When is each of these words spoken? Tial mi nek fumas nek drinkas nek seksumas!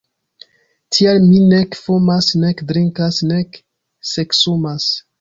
Tial 0.97 1.19
mi 1.25 1.35
nek 1.51 1.77
fumas 1.81 2.31
nek 2.47 2.65
drinkas 2.73 3.23
nek 3.35 3.65
seksumas! 4.17 4.95